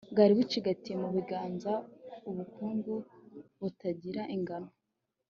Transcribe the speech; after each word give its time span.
bwari 0.13 0.31
bucigatiye 0.39 0.95
mu 1.03 1.09
biganza 1.15 1.71
ubukungu 2.29 2.93
butagira 3.59 4.21
ingano 4.35 4.69